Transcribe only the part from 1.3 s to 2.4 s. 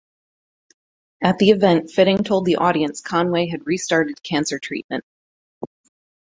the event Fitting